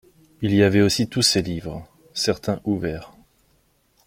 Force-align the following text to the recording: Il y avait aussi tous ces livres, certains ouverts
Il 0.41 0.55
y 0.55 0.63
avait 0.63 0.81
aussi 0.81 1.07
tous 1.09 1.21
ces 1.21 1.43
livres, 1.43 1.87
certains 2.15 2.59
ouverts 2.63 3.11